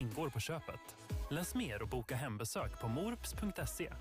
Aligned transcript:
ingår 0.00 0.28
på 0.28 0.40
köpet. 0.40 0.96
Läs 1.30 1.54
mer 1.54 1.82
och 1.82 1.88
boka 1.88 2.16
hembesök 2.16 2.80
på 2.80 2.88
morups.se. 2.88 3.92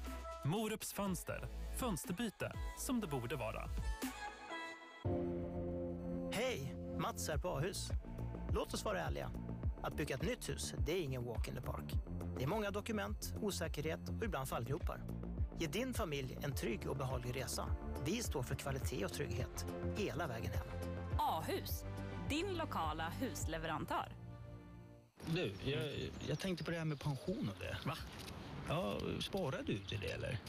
Morups 0.46 0.94
fönster. 0.94 1.48
Fönsterbyte 1.80 2.52
som 2.78 3.02
det 3.02 3.08
borde 3.08 3.36
vara. 3.36 3.70
Hej! 6.32 6.76
Mats 7.00 7.28
här 7.30 7.38
på 7.38 7.50
A-hus. 7.50 7.90
Låt 8.54 8.74
oss 8.74 8.86
vara 8.86 9.00
ärliga. 9.00 9.32
Att 9.84 9.98
bygga 9.98 10.16
ett 10.16 10.24
nytt 10.24 10.50
hus, 10.50 10.74
det 10.86 10.92
är 10.92 11.02
ingen 11.02 11.26
walk 11.26 11.48
in 11.48 11.56
the 11.56 11.62
park. 11.62 11.94
Det 12.38 12.44
är 12.44 12.48
många 12.48 12.72
dokument, 12.72 13.34
osäkerhet 13.42 14.10
och 14.10 14.26
ibland 14.26 14.50
fallgropar. 14.50 15.04
Ge 15.60 15.68
din 15.68 15.94
familj 15.94 16.38
en 16.42 16.56
trygg 16.56 16.90
och 16.90 16.98
behaglig 16.98 17.36
resa. 17.36 17.66
Vi 18.06 18.24
står 18.24 18.44
för 18.44 18.56
kvalitet 18.56 19.06
och 19.06 19.14
trygghet 19.14 19.66
hela 19.96 20.28
vägen 20.28 20.52
hem. 20.52 20.68
A-hus, 21.20 21.84
din 22.30 22.54
lokala 22.58 23.10
husleverantör. 23.10 24.27
Du, 25.36 25.52
jag, 25.64 26.10
jag 26.28 26.40
tänkte 26.40 26.64
på 26.64 26.72
det 26.72 26.78
här 26.78 26.86
med 26.86 27.00
pension 27.00 27.52
och 27.56 27.64
det. 27.64 27.78
Va? 27.86 27.98
Ja, 28.68 28.98
sparar 29.20 29.64
du 29.66 29.78
till 29.78 30.00
det 30.00 30.12
eller? 30.12 30.40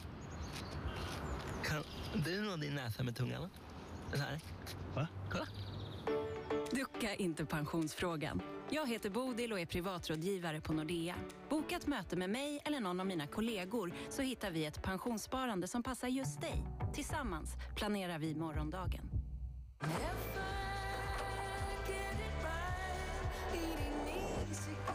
Kan 1.63 1.83
du 2.25 2.41
nå 2.41 2.55
din 2.55 2.75
näsa 2.75 3.03
med 3.03 3.15
tungan? 3.15 3.49
Den 4.11 4.19
här? 4.21 4.39
Va? 4.95 5.07
Kolla. 5.31 5.47
Ducka 6.71 7.15
inte 7.15 7.45
pensionsfrågan. 7.45 8.41
Jag 8.69 8.89
heter 8.89 9.09
Bodil 9.09 9.53
och 9.53 9.59
är 9.59 9.65
privatrådgivare 9.65 10.61
på 10.61 10.73
Nordea. 10.73 11.15
Boka 11.49 11.75
ett 11.75 11.87
möte 11.87 12.15
med 12.15 12.29
mig 12.29 12.61
eller 12.65 12.79
någon 12.79 12.99
av 12.99 13.05
mina 13.05 13.27
kollegor 13.27 13.93
så 14.09 14.21
hittar 14.21 14.51
vi 14.51 14.65
ett 14.65 14.83
pensionssparande 14.83 15.67
som 15.67 15.83
passar 15.83 16.07
just 16.07 16.41
dig. 16.41 16.63
Tillsammans 16.93 17.53
planerar 17.75 18.19
vi 18.19 18.35
morgondagen. 18.35 19.09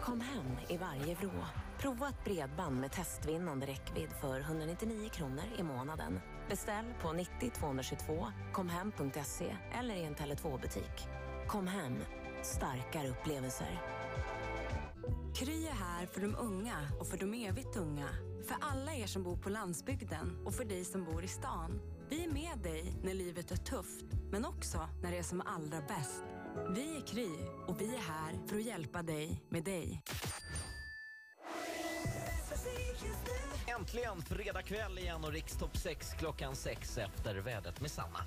Kom 0.04 0.20
hem 0.20 0.56
i 0.68 0.76
varje 0.76 1.14
vrå. 1.14 1.30
Prova 1.78 2.08
ett 2.08 2.24
bredband 2.24 2.80
med 2.80 2.92
testvinnande 2.92 3.66
räckvidd 3.66 4.08
för 4.20 4.40
199 4.40 5.08
kronor 5.08 5.44
i 5.58 5.62
månaden. 5.62 6.20
Beställ 6.48 6.84
på 7.02 7.12
90 7.12 7.50
222, 7.58 8.26
komhem.se 8.52 9.56
eller 9.72 9.94
i 9.94 10.04
en 10.04 10.14
Tele2-butik. 10.14 11.08
Kom 11.48 11.66
hem, 11.66 11.96
starkare 12.42 13.08
upplevelser. 13.08 13.80
Kry 15.34 15.66
är 15.66 15.72
här 15.72 16.06
för 16.06 16.20
de 16.20 16.36
unga 16.36 16.88
och 17.00 17.06
för 17.06 17.16
de 17.16 17.34
evigt 17.34 17.76
unga. 17.76 18.08
För 18.46 18.56
alla 18.60 18.94
er 18.94 19.06
som 19.06 19.22
bor 19.22 19.36
på 19.36 19.48
landsbygden 19.48 20.42
och 20.44 20.54
för 20.54 20.64
dig 20.64 20.84
som 20.84 21.04
bor 21.04 21.24
i 21.24 21.28
stan. 21.28 21.80
Vi 22.10 22.24
är 22.24 22.32
med 22.32 22.58
dig 22.62 22.96
när 23.02 23.14
livet 23.14 23.50
är 23.50 23.56
tufft, 23.56 24.04
men 24.30 24.44
också 24.44 24.88
när 25.02 25.10
det 25.10 25.18
är 25.18 25.22
som 25.22 25.40
allra 25.40 25.80
bäst. 25.80 26.24
Vi 26.54 26.96
är 26.96 27.06
Kry 27.06 27.28
och 27.66 27.80
vi 27.80 27.94
är 27.94 27.98
här 27.98 28.48
för 28.48 28.56
att 28.56 28.64
hjälpa 28.64 29.02
dig 29.02 29.42
med 29.48 29.64
dig. 29.64 30.02
Äntligen 33.66 34.22
fredag 34.22 34.62
kväll 34.62 34.98
igen 34.98 35.24
och 35.24 35.32
Rikstopp 35.32 35.76
6 35.76 36.12
klockan 36.18 36.56
6 36.56 36.98
efter 36.98 37.34
vädret 37.34 37.80
med 37.80 37.90
Sanna. 37.90 38.18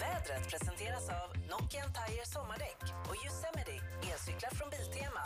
Vädret 0.00 0.50
presenteras 0.50 1.08
av 1.08 1.36
Nokian 1.50 1.88
Tire 1.92 2.26
sommardäck 2.26 2.82
och 3.08 3.16
Yosemite 3.24 3.72
elcyklar 4.12 4.50
från 4.50 4.70
Biltema. 4.70 5.20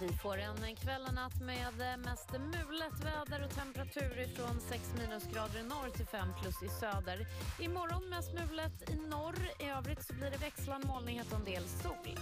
Vi 0.00 0.08
får 0.08 0.38
en 0.38 0.76
kväll 0.76 1.02
och 1.08 1.14
natt 1.14 1.40
med 1.40 1.98
mest 1.98 2.32
mulet 2.32 3.04
väder 3.04 3.44
och 3.44 3.54
temperaturer 3.54 4.26
från 4.26 4.60
6 4.60 4.94
minusgrader 4.98 5.60
i 5.60 5.62
norr 5.62 5.90
till 5.96 6.06
5 6.06 6.28
plus 6.40 6.62
i 6.62 6.68
söder. 6.68 7.26
Imorgon 7.58 8.08
mest 8.08 8.32
mulet 8.32 8.90
i 8.90 8.96
norr. 8.96 9.36
I 9.58 9.64
övrigt 9.64 10.06
så 10.06 10.14
blir 10.14 10.30
det 10.30 10.36
växlande 10.36 10.86
molnighet 10.86 11.32
och 11.32 11.38
en 11.38 11.44
del 11.44 11.64
sol. 11.68 12.18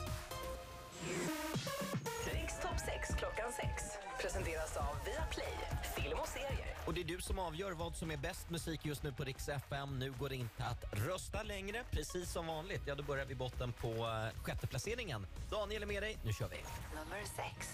Rikstopp 2.32 2.80
6 2.86 3.14
klockan 3.18 3.52
6 3.52 3.82
presenteras 4.20 4.76
av 4.76 4.96
Viaplay, 5.04 5.54
film 5.96 6.18
och 6.20 6.28
serier. 6.28 6.74
Och 6.86 6.94
det 6.94 7.00
är 7.00 7.04
du 7.04 7.20
som 7.20 7.38
avgör 7.38 7.72
vad 7.72 7.96
som 7.96 8.10
är 8.10 8.16
bäst 8.16 8.50
musik 8.50 8.86
just 8.86 9.02
nu 9.02 9.12
på 9.12 9.24
Rix 9.24 9.48
FM. 9.48 9.98
Nu 9.98 10.12
går 10.18 10.28
det 10.28 10.36
inte 10.36 10.64
att 10.64 10.84
rösta 10.92 11.42
längre. 11.42 11.84
Precis 11.90 12.32
som 12.32 12.46
vanligt, 12.46 12.82
ja 12.86 12.94
då 12.94 13.02
börjar 13.02 13.26
vi 13.26 13.34
botten 13.34 13.72
på 13.72 13.88
uh, 13.88 14.42
sjätte 14.42 14.66
placeringen. 14.66 15.26
Daniel 15.50 15.82
är 15.82 15.86
med 15.86 16.02
dig, 16.02 16.18
nu 16.24 16.32
kör 16.32 16.48
vi. 16.48 16.56
Nummer 16.94 17.22
6. 17.56 17.68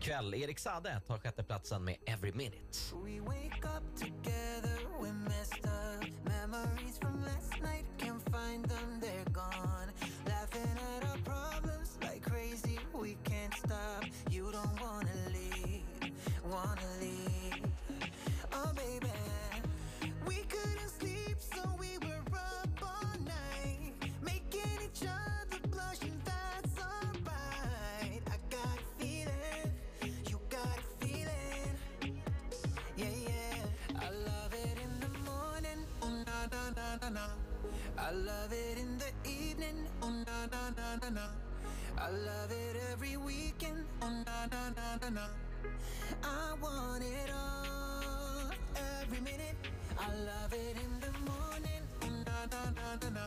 Kväll, 0.00 0.34
Erik 0.34 0.58
Sade 0.58 1.00
tar 1.06 1.18
sjätteplatsen 1.18 1.84
med 1.84 1.96
Every 2.06 2.32
Minute. 2.32 2.78
We 3.04 3.20
wake 3.20 3.68
up 3.76 3.98
together, 3.98 4.78
we 5.02 5.12
messed 5.12 5.64
up 5.64 6.04
Memories 6.24 6.98
from 6.98 7.24
last 7.24 7.62
night, 7.62 7.86
can't 7.98 8.15
na. 37.16 37.26
I 37.98 38.10
love 38.12 38.52
it 38.52 38.76
in 38.78 38.98
the 38.98 39.10
evening. 39.24 39.78
Oh, 40.02 40.10
na, 40.10 40.38
na, 40.52 40.62
na, 40.78 40.88
na, 41.02 41.08
na. 41.18 41.26
I 41.98 42.10
love 42.10 42.52
it 42.52 42.76
every 42.92 43.16
weekend. 43.16 43.84
Oh, 44.02 44.10
na, 44.26 44.38
na, 44.52 44.62
na, 44.78 44.86
na, 45.02 45.08
na. 45.18 45.26
I 46.22 46.54
want 46.62 47.02
it 47.02 47.30
all. 47.32 48.50
Every 49.00 49.20
minute. 49.20 49.56
I 49.98 50.08
love 50.30 50.52
it 50.52 50.76
in 50.84 50.92
the 51.04 51.12
morning. 51.30 51.84
Oh, 52.04 52.12
na, 52.28 52.38
na, 52.52 52.62
na, 52.78 52.88
na, 53.02 53.08
na. 53.18 53.26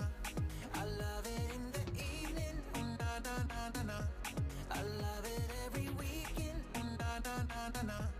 I 0.81 0.83
love 1.01 1.25
it 1.37 1.47
in 1.57 1.65
the 1.77 1.85
evening. 2.13 2.57
Oh, 2.75 2.85
na, 3.01 3.11
na, 3.25 3.35
na, 3.51 3.61
na, 3.75 3.81
na. 3.91 3.97
I 4.79 4.81
love 5.03 5.25
it 5.37 5.49
every 5.65 5.89
weekend. 6.01 6.61
Oh, 6.77 6.85
na, 7.01 7.11
na, 7.25 7.35
na, 7.51 7.61
na, 7.73 7.81
na. 7.91 8.18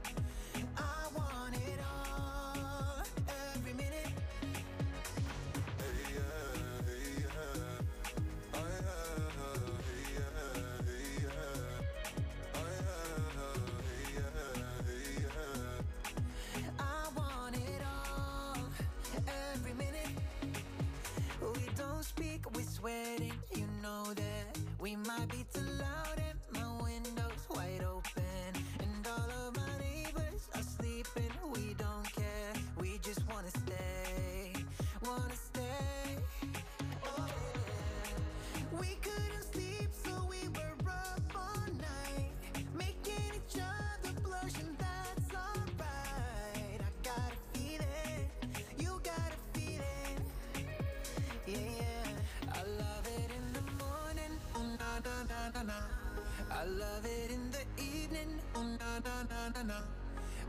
I 56.60 56.66
love 56.66 57.06
it 57.06 57.32
in 57.32 57.52
the 57.52 57.64
evening. 57.82 58.38
Oh, 58.54 58.64
na, 58.64 59.00
na, 59.00 59.24
na, 59.32 59.50
na, 59.56 59.64
na. 59.64 59.80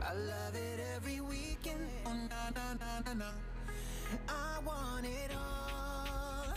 I 0.02 0.12
love 0.12 0.56
it 0.56 0.80
every 0.96 1.20
weekend. 1.20 1.86
Oh, 2.04 2.10
na, 2.12 2.50
na, 2.50 2.74
na, 2.80 3.00
na, 3.06 3.12
na. 3.14 3.30
I 4.28 4.58
want 4.66 5.06
it 5.06 5.30
all. 5.32 6.52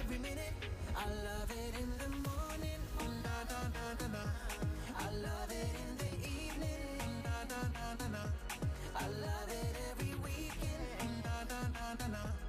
Every 0.00 0.16
minute. 0.18 0.56
I 0.96 1.04
love 1.28 1.50
it 1.50 1.74
in 1.82 1.90
the 2.00 2.08
morning. 2.28 2.80
Oh, 3.00 3.12
na, 3.26 3.36
na, 3.50 3.60
na, 3.76 3.84
na, 4.00 4.06
na. 4.16 4.24
I 4.96 5.10
love 5.26 5.50
it 5.50 5.72
in 5.84 5.90
the 6.00 6.10
evening. 6.26 6.82
Oh, 7.00 7.12
na, 7.26 7.36
na, 7.50 7.60
na, 7.76 7.86
na, 8.00 8.06
na. 8.08 8.22
I 8.96 9.06
love 9.20 9.50
it 9.50 9.76
every 9.90 10.14
weekend. 10.24 10.88
Oh, 11.02 11.12
na, 11.26 11.36
na, 11.50 11.60
na, 11.76 11.94
na, 12.00 12.06
na. 12.08 12.43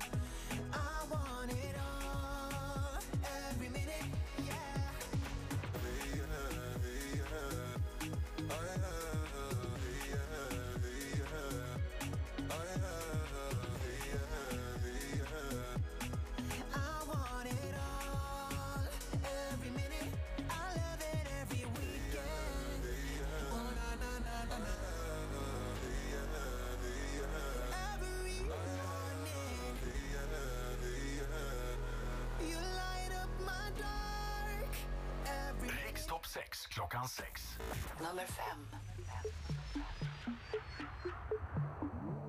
klockan 36.75 37.07
sex. 37.07 37.57
Nummer 38.01 38.27
fem. 38.27 38.59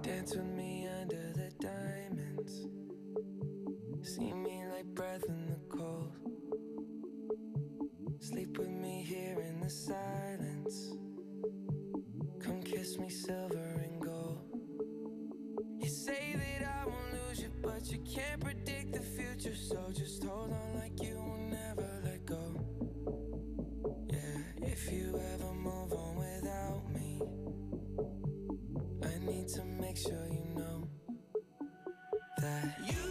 Dance 0.02 0.36
with 0.36 0.46
me 0.46 0.86
under 0.86 1.32
the 1.34 1.50
diamonds. 1.58 2.68
See 4.02 4.32
me 4.32 4.62
like 4.70 4.86
breath 4.94 5.24
in 5.28 5.46
the 5.48 5.58
cold. 5.76 6.12
Sleep 8.20 8.56
with 8.56 8.68
me 8.68 9.02
here 9.02 9.40
in 9.40 9.60
the 9.60 9.70
silence. 9.70 10.94
Come 12.38 12.62
kiss 12.62 12.98
me 12.98 13.08
silver 13.08 13.82
and 13.82 14.00
gold. 14.00 14.46
You 15.80 15.88
say 15.88 16.36
that 16.38 16.62
I 16.68 16.86
won't 16.86 17.12
lose 17.12 17.40
you, 17.40 17.50
but 17.62 17.90
you 17.90 17.98
can't 17.98 18.40
predict 18.40 18.92
the 18.92 19.00
future, 19.02 19.56
so 19.56 19.90
just 19.92 20.22
hold 20.22 20.52
on. 20.52 20.75
that 32.46 32.70
you 32.86 33.05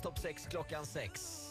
topp 0.00 0.18
6 0.18 0.46
klockan 0.46 0.86
6. 0.86 1.46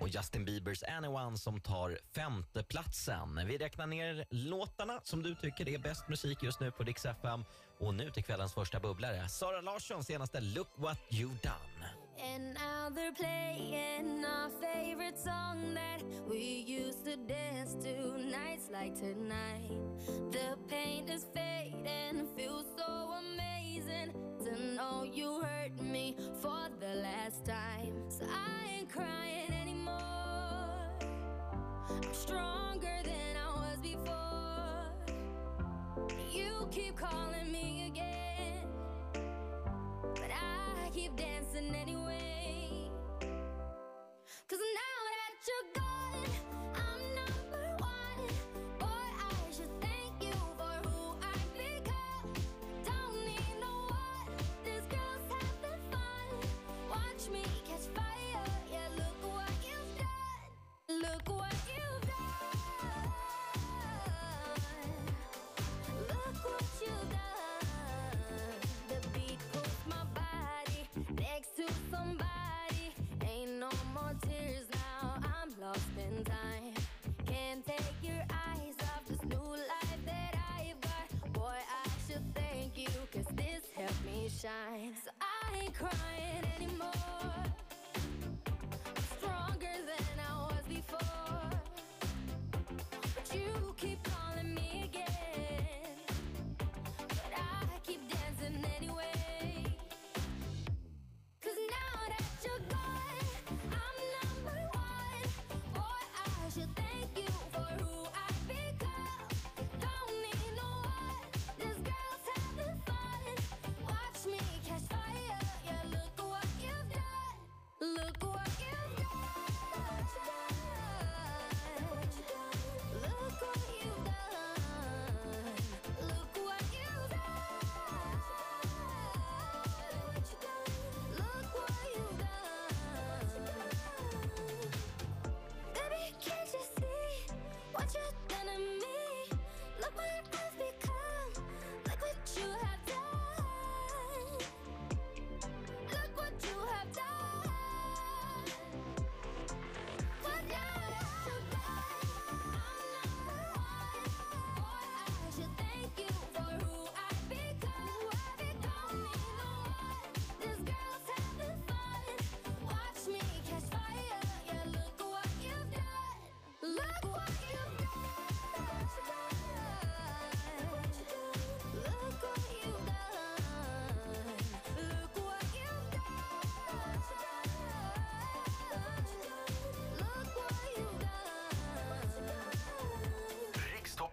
Och 0.00 0.08
Justin 0.08 0.44
Biebers 0.44 0.82
Anyone 0.82 1.36
som 1.36 1.60
tar 1.60 1.98
femteplatsen. 2.14 3.46
Vi 3.46 3.58
räknar 3.58 3.86
ner 3.86 4.26
låtarna 4.30 5.00
som 5.04 5.22
du 5.22 5.34
tycker 5.34 5.68
är 5.68 5.78
bäst 5.78 6.08
musik 6.08 6.42
just 6.42 6.60
nu 6.60 6.70
på 6.70 6.82
Dix 6.82 7.04
FM. 7.04 7.44
Och 7.78 7.94
nu 7.94 8.10
till 8.10 8.24
kvällens 8.24 8.54
första 8.54 8.80
bubblare. 8.80 9.28
Sara 9.28 9.60
Larsson 9.60 10.04
senaste 10.04 10.40
Look 10.40 10.68
What 10.76 10.98
You 11.10 11.30
Done. 11.42 11.86
And 12.34 12.54
now 12.54 12.90
they're 12.90 13.14
playing 13.14 14.24
our 14.24 14.50
favorite 14.60 15.18
song 15.18 15.74
that 15.74 16.02
we 16.28 16.64
used 16.66 17.04
to 17.04 17.16
dance 17.16 17.72
to 17.84 18.18
nights 18.18 18.68
like 18.70 18.94
tonight. 18.94 19.70
The 20.32 20.56
pain 20.68 21.08
is 21.08 21.26
fading 21.34 21.59
you 25.12 25.40
hurt 25.40 25.80
me 25.82 26.16
for 26.40 26.68
the 26.78 26.94
last 27.00 27.44
time. 27.44 27.94
So 28.08 28.24
I 28.24 28.78
ain't 28.78 28.90
crying 28.90 29.52
anymore. 29.62 29.94
I'm 31.88 32.14
stronger 32.14 32.96
than 33.04 33.36
I 33.36 33.48
was 33.60 33.78
before. 33.82 34.92
You 36.32 36.68
keep 36.70 36.96
calling 36.96 37.50
me 37.50 37.86
again, 37.88 38.66
but 40.14 40.30
I 40.30 40.90
keep 40.92 41.16
dancing 41.16 41.74
anyway. 41.74 42.90
Cause 44.48 44.58
now 44.74 44.79
crying. 85.80 86.19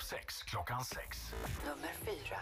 sex 0.08 0.44
klockan 0.44 0.84
sex. 0.84 1.34
Nummer 1.66 1.92
fyra. 2.06 2.40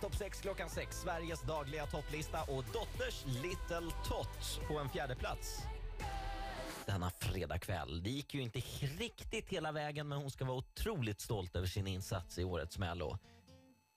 Sveriges 0.00 0.18
topp 0.18 0.18
6 0.18 0.40
klockan 0.40 0.70
6. 0.70 1.00
Sveriges 1.00 1.42
dagliga 1.42 1.86
topplista 1.86 2.42
och 2.42 2.64
Dotters 2.72 3.24
Little 3.26 3.92
Tot 4.08 4.68
på 4.68 4.78
en 4.78 4.88
fjärde 4.88 5.16
plats 5.16 5.62
denna 6.86 7.10
fredagkväll. 7.10 8.02
Det 8.02 8.10
gick 8.10 8.34
ju 8.34 8.40
inte 8.40 8.58
riktigt 8.98 9.48
hela 9.48 9.72
vägen, 9.72 10.08
men 10.08 10.18
hon 10.18 10.30
ska 10.30 10.44
vara 10.44 10.56
otroligt 10.56 11.20
stolt 11.20 11.56
över 11.56 11.66
sin 11.66 11.86
insats 11.86 12.38
i 12.38 12.44
årets 12.44 12.78
Mello. 12.78 13.18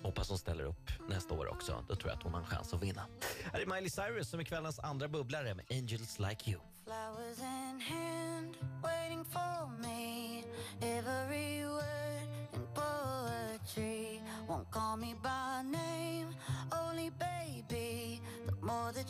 Hoppas 0.03 0.29
hon 0.29 0.37
ställer 0.37 0.63
upp 0.63 0.91
nästa 1.09 1.33
år 1.33 1.47
också. 1.47 1.85
Då 1.87 1.95
tror 1.95 2.09
jag 2.09 2.17
att 2.17 2.23
hon 2.23 2.33
har 2.33 2.39
en 2.39 2.45
chans 2.45 2.73
att 2.73 2.83
vinna. 2.83 3.05
Här 3.53 3.59
är 3.59 3.65
Miley 3.65 3.89
Cyrus 3.89 4.29
som 4.29 4.39
är 4.39 4.43
kvällens 4.43 4.79
andra 4.79 5.07
bubblare 5.07 5.55
med 5.55 5.65
Angels 5.69 6.19
Like 6.19 6.51
You. 6.51 6.61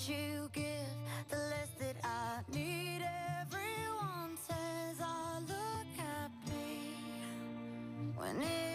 you 0.10 0.50
give, 0.52 0.64
the 1.30 1.38
less 1.38 1.70
that 1.80 1.96
I 2.04 2.42
need. 2.54 3.02
Everyone 3.42 4.38
says 4.48 5.00
I 5.00 5.40
look 5.40 5.88
happy 5.98 6.96
when 8.16 8.42
it 8.42 8.73